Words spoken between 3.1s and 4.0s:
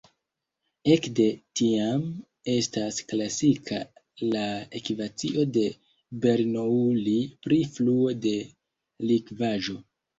klasika